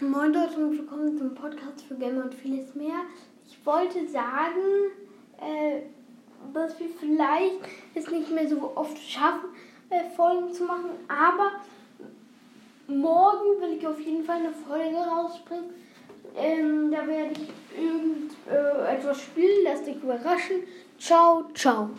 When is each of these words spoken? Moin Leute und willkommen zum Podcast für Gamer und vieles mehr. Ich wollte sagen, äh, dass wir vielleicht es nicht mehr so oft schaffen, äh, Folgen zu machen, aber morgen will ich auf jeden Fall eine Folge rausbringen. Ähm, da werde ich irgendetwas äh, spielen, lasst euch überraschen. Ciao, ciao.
Moin 0.00 0.32
Leute 0.32 0.54
und 0.58 0.78
willkommen 0.78 1.18
zum 1.18 1.34
Podcast 1.34 1.82
für 1.88 1.96
Gamer 1.96 2.22
und 2.22 2.32
vieles 2.32 2.72
mehr. 2.76 3.00
Ich 3.44 3.58
wollte 3.66 4.06
sagen, 4.06 4.92
äh, 5.40 5.80
dass 6.54 6.78
wir 6.78 6.86
vielleicht 7.00 7.58
es 7.96 8.08
nicht 8.08 8.30
mehr 8.30 8.48
so 8.48 8.76
oft 8.76 8.96
schaffen, 8.96 9.48
äh, 9.90 10.08
Folgen 10.14 10.52
zu 10.52 10.62
machen, 10.62 10.90
aber 11.08 11.50
morgen 12.86 13.60
will 13.60 13.76
ich 13.76 13.84
auf 13.84 13.98
jeden 13.98 14.22
Fall 14.22 14.36
eine 14.36 14.52
Folge 14.52 14.98
rausbringen. 14.98 15.70
Ähm, 16.36 16.92
da 16.92 17.04
werde 17.04 17.32
ich 17.32 17.76
irgendetwas 17.76 19.18
äh, 19.18 19.20
spielen, 19.20 19.64
lasst 19.64 19.88
euch 19.88 19.96
überraschen. 19.96 20.62
Ciao, 20.96 21.50
ciao. 21.54 21.90